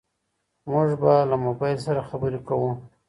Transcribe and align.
موږ 0.71 0.89
به 1.01 1.13
له 1.29 1.35
موبايل 1.45 1.77
سره 1.85 2.07
خبرې 2.09 2.39
کوو. 2.47 2.71